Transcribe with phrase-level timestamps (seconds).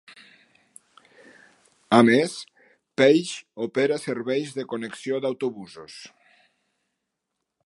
[1.97, 2.33] A més,
[3.03, 3.37] Pace
[3.69, 6.03] opera serveis de connexió d'autobusos.